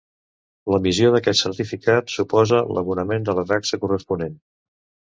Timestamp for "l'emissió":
0.75-1.11